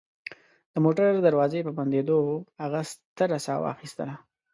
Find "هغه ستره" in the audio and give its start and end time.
2.61-3.37